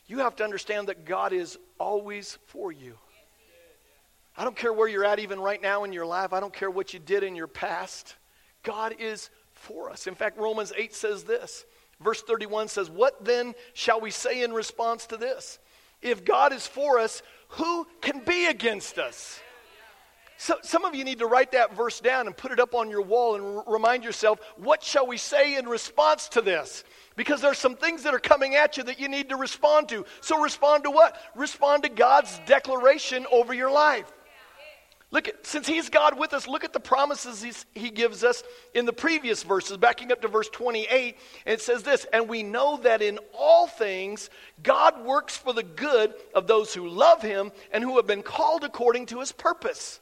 [0.08, 2.96] You have to understand that God is always for you.
[4.36, 6.34] I don't care where you're at, even right now in your life.
[6.34, 8.16] I don't care what you did in your past.
[8.64, 10.06] God is for us.
[10.06, 11.66] In fact, Romans 8 says this.
[12.02, 15.60] Verse 31 says, What then shall we say in response to this?
[16.02, 19.40] If God is for us, who can be against us?
[20.38, 22.90] So, some of you need to write that verse down and put it up on
[22.90, 26.86] your wall and r- remind yourself, what shall we say in response to this?
[27.18, 30.06] Because there's some things that are coming at you that you need to respond to.
[30.22, 31.18] So respond to what?
[31.36, 34.10] Respond to God's declaration over your life.
[35.12, 38.44] Look at, since he's God with us, look at the promises he gives us
[38.76, 41.18] in the previous verses, backing up to verse 28.
[41.48, 44.30] And it says this And we know that in all things,
[44.62, 48.64] God works for the good of those who love him and who have been called
[48.64, 50.00] according to his purpose.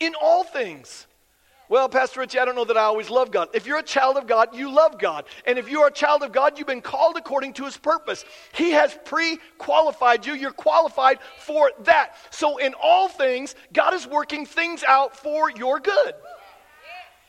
[0.00, 1.06] In all things.
[1.68, 3.48] Well, Pastor Richie, I don't know that I always love God.
[3.52, 5.24] If you're a child of God, you love God.
[5.46, 8.24] And if you're a child of God, you've been called according to his purpose.
[8.54, 10.34] He has pre qualified you.
[10.34, 12.14] You're qualified for that.
[12.30, 16.14] So, in all things, God is working things out for your good.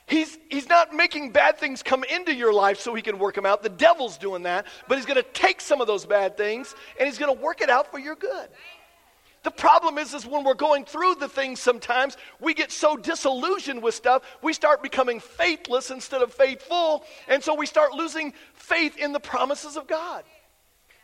[0.08, 3.46] He's, he's not making bad things come into your life so he can work them
[3.46, 3.62] out.
[3.62, 4.66] The devil's doing that.
[4.88, 7.60] But he's going to take some of those bad things and he's going to work
[7.60, 8.48] it out for your good.
[9.48, 13.82] The problem is, is when we're going through the things sometimes, we get so disillusioned
[13.82, 18.98] with stuff, we start becoming faithless instead of faithful, and so we start losing faith
[18.98, 20.26] in the promises of God.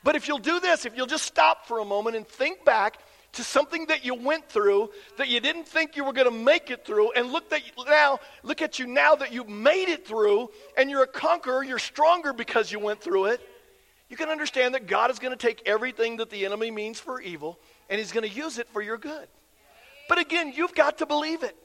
[0.04, 2.98] But if you'll do this, if you'll just stop for a moment and think back
[3.32, 6.70] to something that you went through that you didn't think you were going to make
[6.70, 10.50] it through, and look that now, look at you now that you made it through,
[10.78, 13.42] and you're a conqueror, you're stronger because you went through it.
[14.10, 17.22] You can understand that God is going to take everything that the enemy means for
[17.22, 17.58] evil
[17.94, 19.28] and He's going to use it for your good.
[20.10, 21.56] But again, you've got to believe it.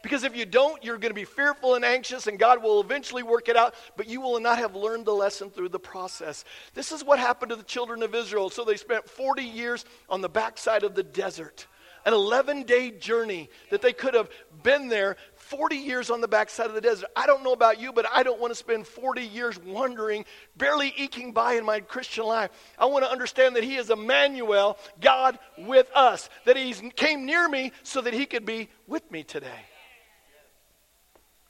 [0.00, 3.24] Because if you don't, you're going to be fearful and anxious, and God will eventually
[3.24, 6.44] work it out, but you will not have learned the lesson through the process.
[6.72, 8.48] This is what happened to the children of Israel.
[8.48, 11.66] So they spent 40 years on the backside of the desert,
[12.06, 14.30] an 11 day journey that they could have
[14.62, 15.16] been there
[15.48, 17.08] 40 years on the backside of the desert.
[17.16, 20.24] I don't know about you, but I don't want to spend 40 years wandering,
[20.56, 22.50] barely eking by in my Christian life.
[22.78, 27.48] I want to understand that He is Emmanuel, God with us, that He came near
[27.48, 29.64] me so that He could be with me today.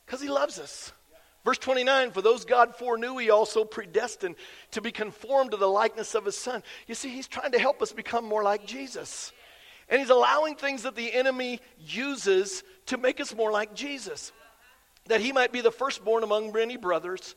[0.06, 0.92] Because He loves us.
[1.44, 4.36] Verse 29 For those God foreknew, He also predestined
[4.72, 6.62] to be conformed to the likeness of His Son.
[6.86, 9.32] You see, He's trying to help us become more like Jesus.
[9.88, 14.32] And he's allowing things that the enemy uses to make us more like Jesus,
[15.06, 17.34] that he might be the firstborn among many brothers.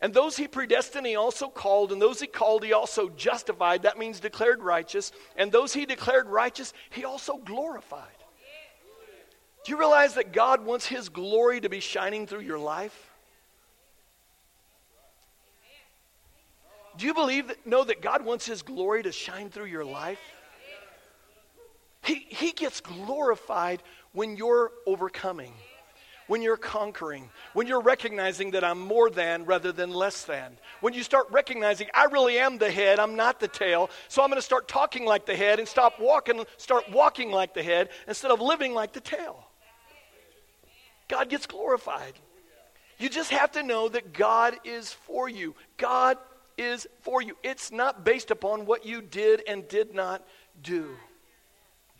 [0.00, 1.92] And those he predestined, he also called.
[1.92, 3.82] And those he called, he also justified.
[3.82, 5.12] That means declared righteous.
[5.36, 8.08] And those he declared righteous, he also glorified.
[9.64, 13.10] Do you realize that God wants his glory to be shining through your life?
[16.96, 20.20] Do you believe that, know that God wants his glory to shine through your life?
[22.02, 23.82] He, he gets glorified
[24.12, 25.52] when you're overcoming,
[26.26, 30.56] when you're conquering, when you're recognizing that I'm more than rather than less than.
[30.80, 34.30] When you start recognizing I really am the head, I'm not the tail, so I'm
[34.30, 37.90] going to start talking like the head and stop walking, start walking like the head
[38.08, 39.44] instead of living like the tail.
[41.08, 42.14] God gets glorified.
[42.98, 45.54] You just have to know that God is for you.
[45.76, 46.18] God
[46.56, 47.36] is for you.
[47.42, 50.24] It's not based upon what you did and did not
[50.62, 50.96] do.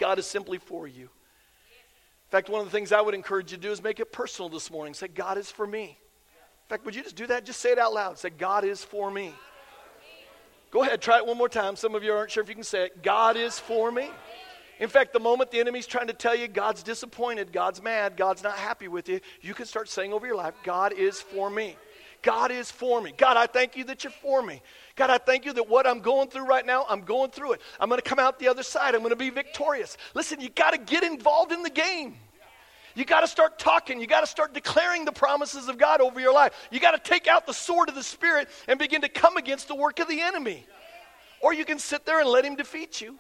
[0.01, 1.03] God is simply for you.
[1.05, 4.13] In fact, one of the things I would encourage you to do is make it
[4.13, 4.95] personal this morning.
[4.95, 5.85] Say, God is for me.
[5.85, 7.45] In fact, would you just do that?
[7.45, 8.19] Just say it out loud.
[8.19, 9.35] Say, God is for me.
[10.71, 11.77] Go ahead, try it one more time.
[11.77, 13.03] Some of you aren't sure if you can say it.
[13.03, 14.09] God is for me.
[14.79, 18.43] In fact, the moment the enemy's trying to tell you God's disappointed, God's mad, God's
[18.43, 21.77] not happy with you, you can start saying over your life, God is for me.
[22.23, 23.13] God is for me.
[23.17, 24.63] God, I thank you that you're for me.
[25.01, 27.63] God, I thank you that what I'm going through right now, I'm going through it.
[27.81, 28.95] I'm going to come out the other side.
[28.95, 29.97] I'm going to be victorious.
[30.13, 32.17] Listen, you got to get involved in the game.
[32.95, 33.99] You got to start talking.
[33.99, 36.53] You got to start declaring the promises of God over your life.
[36.71, 39.69] You got to take out the sword of the Spirit and begin to come against
[39.69, 40.67] the work of the enemy.
[41.41, 43.19] Or you can sit there and let him defeat you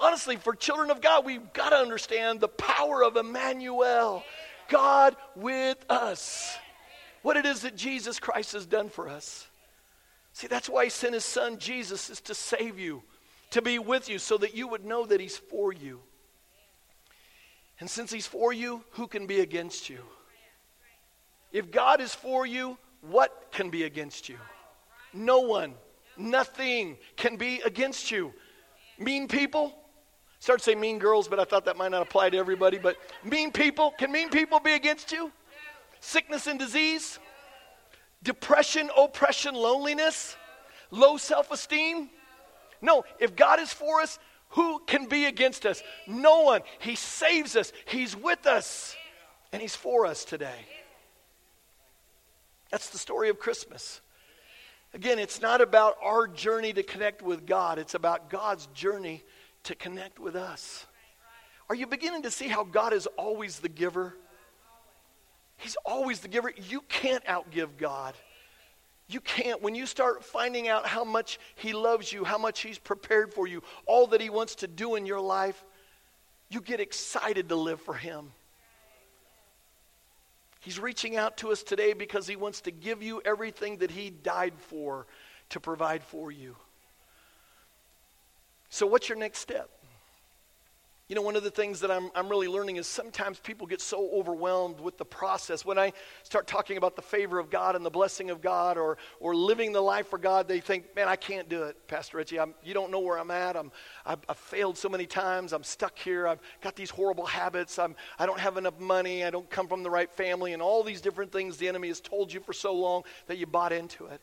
[0.00, 4.24] honestly, for children of God, we've got to understand the power of Emmanuel,
[4.68, 6.56] God with us.
[7.20, 9.46] What it is that Jesus Christ has done for us.
[10.32, 13.02] See, that's why he sent his son Jesus is to save you,
[13.50, 16.00] to be with you, so that you would know that he's for you.
[17.80, 19.98] And since he's for you, who can be against you?
[21.52, 24.38] If God is for you, what can be against you?
[25.12, 25.74] No one,
[26.16, 28.32] nothing can be against you.
[28.98, 29.74] Mean people?
[30.38, 32.78] Start to say mean girls, but I thought that might not apply to everybody.
[32.78, 35.30] But mean people, can mean people be against you?
[36.00, 37.18] Sickness and disease?
[38.22, 40.36] Depression, oppression, loneliness?
[40.90, 42.10] Low self esteem?
[42.80, 44.18] No, if God is for us,
[44.50, 45.82] who can be against us?
[46.06, 46.62] No one.
[46.80, 48.94] He saves us, He's with us,
[49.52, 50.66] and He's for us today.
[52.70, 54.00] That's the story of Christmas.
[54.94, 59.22] Again, it's not about our journey to connect with God, it's about God's journey
[59.64, 60.86] to connect with us.
[61.70, 64.16] Are you beginning to see how God is always the giver?
[65.62, 66.52] He's always the giver.
[66.68, 68.14] You can't outgive God.
[69.08, 69.62] You can't.
[69.62, 73.46] When you start finding out how much He loves you, how much He's prepared for
[73.46, 75.62] you, all that He wants to do in your life,
[76.50, 78.32] you get excited to live for Him.
[80.58, 84.10] He's reaching out to us today because He wants to give you everything that He
[84.10, 85.06] died for
[85.50, 86.56] to provide for you.
[88.68, 89.70] So, what's your next step?
[91.12, 93.82] You know, one of the things that I'm, I'm really learning is sometimes people get
[93.82, 95.62] so overwhelmed with the process.
[95.62, 98.96] When I start talking about the favor of God and the blessing of God or,
[99.20, 102.40] or living the life for God, they think, man, I can't do it, Pastor Richie.
[102.40, 103.58] I'm, you don't know where I'm at.
[103.58, 103.70] I'm,
[104.06, 105.52] I've, I've failed so many times.
[105.52, 106.26] I'm stuck here.
[106.26, 107.78] I've got these horrible habits.
[107.78, 109.22] I'm, I don't have enough money.
[109.22, 110.54] I don't come from the right family.
[110.54, 113.44] And all these different things the enemy has told you for so long that you
[113.44, 114.22] bought into it.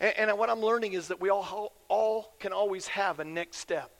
[0.00, 3.56] And, and what I'm learning is that we all, all can always have a next
[3.56, 3.90] step.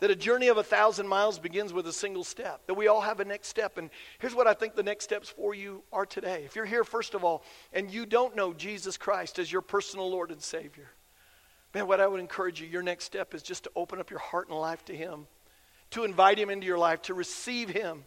[0.00, 2.66] That a journey of a thousand miles begins with a single step.
[2.66, 3.78] That we all have a next step.
[3.78, 6.42] And here's what I think the next steps for you are today.
[6.44, 10.10] If you're here, first of all, and you don't know Jesus Christ as your personal
[10.10, 10.90] Lord and Savior,
[11.74, 14.18] man, what I would encourage you, your next step is just to open up your
[14.18, 15.26] heart and life to Him,
[15.90, 18.04] to invite Him into your life, to receive Him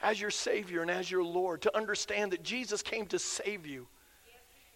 [0.00, 3.88] as your Savior and as your Lord, to understand that Jesus came to save you.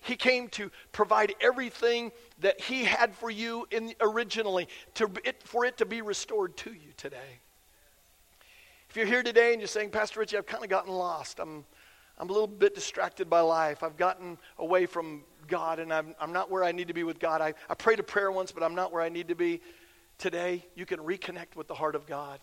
[0.01, 5.65] He came to provide everything that He had for you in, originally to, it, for
[5.65, 7.41] it to be restored to you today.
[8.89, 11.41] If you're here today and you're saying, Pastor Richie, I've kind of gotten lost.
[11.41, 11.65] I'm,
[12.17, 13.83] I'm a little bit distracted by life.
[13.83, 17.19] I've gotten away from God and I'm, I'm not where I need to be with
[17.19, 17.41] God.
[17.41, 19.61] I, I prayed a prayer once, but I'm not where I need to be.
[20.17, 22.41] Today, you can reconnect with the heart of God.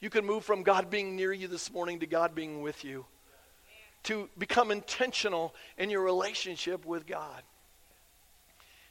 [0.00, 3.06] You can move from God being near you this morning to God being with you
[4.06, 7.42] to become intentional in your relationship with God.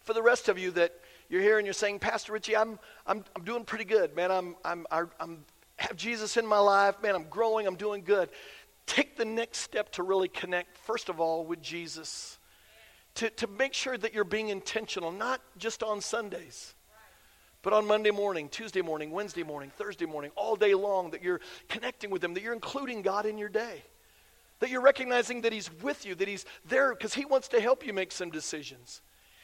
[0.01, 0.93] For the rest of you that
[1.29, 4.29] you're here and you're saying, Pastor Richie, I'm, I'm, I'm doing pretty good, man.
[4.29, 5.45] I'm, I'm, I'm,
[5.77, 7.15] have Jesus in my life, man.
[7.15, 8.29] I'm growing, I'm doing good.
[8.87, 12.37] Take the next step to really connect, first of all, with Jesus.
[13.15, 16.75] To, to make sure that you're being intentional, not just on Sundays,
[17.61, 21.39] but on Monday morning, Tuesday morning, Wednesday morning, Thursday morning, all day long, that you're
[21.69, 23.81] connecting with Him, that you're including God in your day.
[24.59, 27.85] That you're recognizing that He's with you, that He's there because He wants to help
[27.85, 29.01] you make some decisions.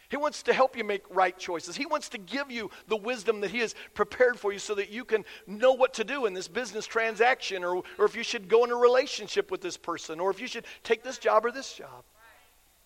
[0.09, 1.77] He wants to help you make right choices.
[1.77, 4.89] He wants to give you the wisdom that He has prepared for you so that
[4.89, 8.49] you can know what to do in this business transaction or, or if you should
[8.49, 11.51] go in a relationship with this person or if you should take this job or
[11.51, 12.03] this job.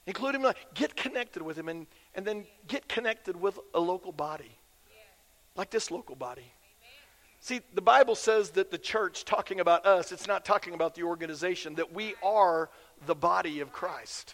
[0.07, 0.45] Include him.
[0.75, 4.51] Get connected with him and, and then get connected with a local body.
[5.55, 6.51] Like this local body.
[7.45, 11.03] See, the Bible says that the church, talking about us, it's not talking about the
[11.03, 12.71] organization, that we are
[13.05, 14.33] the body of Christ.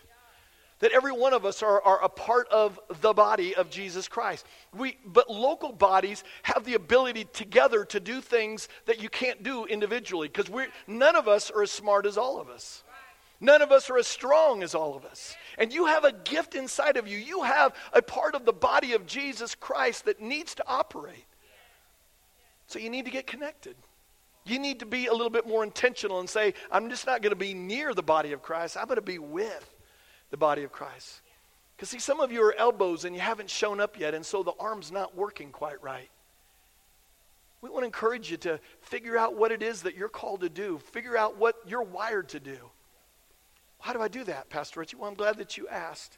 [0.80, 4.46] That every one of us are, are a part of the body of Jesus Christ.
[4.74, 9.66] We, but local bodies have the ability together to do things that you can't do
[9.66, 10.50] individually because
[10.88, 12.82] none of us are as smart as all of us.
[13.42, 15.36] None of us are as strong as all of us.
[15.58, 17.18] And you have a gift inside of you.
[17.18, 21.26] You have a part of the body of Jesus Christ that needs to operate.
[22.72, 23.76] So you need to get connected.
[24.46, 27.32] You need to be a little bit more intentional and say, I'm just not going
[27.32, 28.78] to be near the body of Christ.
[28.78, 29.76] I'm going to be with
[30.30, 31.20] the body of Christ.
[31.76, 34.42] Because, see, some of you are elbows and you haven't shown up yet, and so
[34.42, 36.10] the arm's not working quite right.
[37.60, 40.50] We want to encourage you to figure out what it is that you're called to
[40.50, 42.58] do, figure out what you're wired to do.
[43.80, 44.96] How do I do that, Pastor Richie?
[44.96, 46.18] Well, I'm glad that you asked.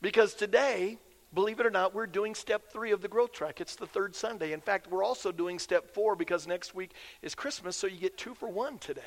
[0.00, 0.98] Because today,
[1.34, 3.60] Believe it or not, we're doing step three of the growth track.
[3.60, 4.52] It's the third Sunday.
[4.52, 8.16] In fact, we're also doing step four because next week is Christmas, so you get
[8.16, 9.02] two for one today.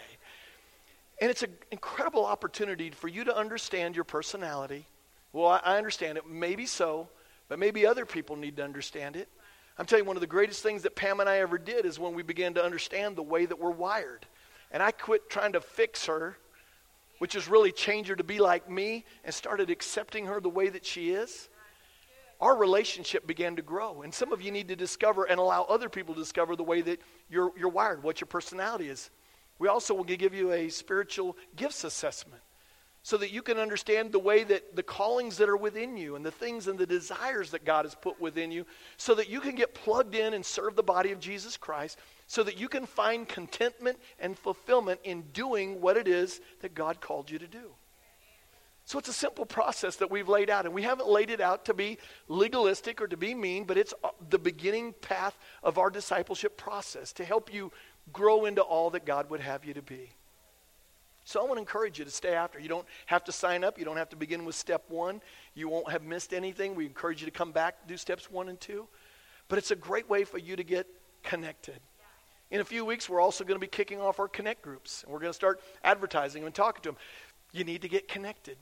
[1.19, 4.85] And it's an incredible opportunity for you to understand your personality.
[5.33, 6.27] Well, I understand it.
[6.27, 7.09] Maybe so,
[7.47, 9.27] but maybe other people need to understand it.
[9.79, 11.97] I'm telling you, one of the greatest things that Pam and I ever did is
[11.97, 14.27] when we began to understand the way that we're wired.
[14.71, 16.37] And I quit trying to fix her,
[17.17, 20.69] which is really change her to be like me, and started accepting her the way
[20.69, 21.49] that she is
[22.41, 24.01] our relationship began to grow.
[24.01, 26.81] And some of you need to discover and allow other people to discover the way
[26.81, 29.11] that you're, you're wired, what your personality is.
[29.59, 32.41] We also will give you a spiritual gifts assessment
[33.03, 36.25] so that you can understand the way that the callings that are within you and
[36.25, 38.65] the things and the desires that God has put within you
[38.97, 42.43] so that you can get plugged in and serve the body of Jesus Christ so
[42.43, 47.29] that you can find contentment and fulfillment in doing what it is that God called
[47.29, 47.71] you to do.
[48.91, 50.65] So it's a simple process that we've laid out.
[50.65, 53.93] And we haven't laid it out to be legalistic or to be mean, but it's
[54.03, 57.71] uh, the beginning path of our discipleship process to help you
[58.11, 60.09] grow into all that God would have you to be.
[61.23, 62.59] So I want to encourage you to stay after.
[62.59, 63.79] You don't have to sign up.
[63.79, 65.21] You don't have to begin with step one.
[65.53, 66.75] You won't have missed anything.
[66.75, 68.89] We encourage you to come back, do steps one and two.
[69.47, 70.85] But it's a great way for you to get
[71.23, 71.79] connected.
[72.49, 75.03] In a few weeks, we're also going to be kicking off our connect groups.
[75.03, 76.97] And we're going to start advertising and talking to them.
[77.53, 78.57] You need to get connected.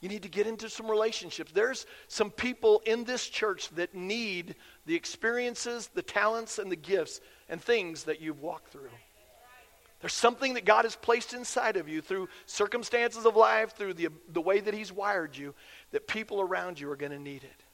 [0.00, 1.52] You need to get into some relationships.
[1.52, 4.54] There's some people in this church that need
[4.86, 8.88] the experiences, the talents, and the gifts and things that you've walked through.
[10.00, 14.08] There's something that God has placed inside of you through circumstances of life, through the,
[14.32, 15.54] the way that He's wired you,
[15.90, 17.64] that people around you are going to need it.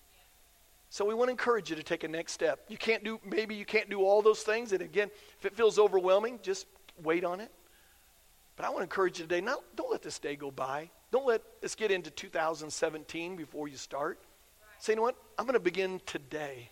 [0.90, 2.60] So we want to encourage you to take a next step.
[2.68, 4.72] You can't do, maybe you can't do all those things.
[4.72, 6.66] And again, if it feels overwhelming, just
[7.02, 7.52] wait on it.
[8.56, 10.90] But I want to encourage you today, not, don't let this day go by.
[11.10, 14.18] Don't let us get into 2017 before you start.
[14.78, 15.16] Say, you know what?
[15.38, 16.70] I'm going to begin today.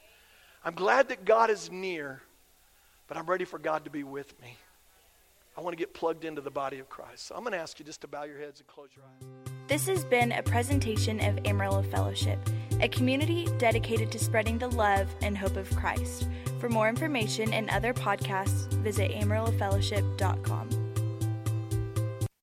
[0.64, 2.22] I'm glad that God is near,
[3.06, 4.56] but I'm ready for God to be with me.
[5.56, 7.26] I want to get plugged into the body of Christ.
[7.26, 9.52] So I'm going to ask you just to bow your heads and close your eyes.
[9.68, 12.38] This has been a presentation of Amarillo Fellowship,
[12.80, 16.28] a community dedicated to spreading the love and hope of Christ.
[16.58, 20.73] For more information and other podcasts, visit amarillofellowship.com.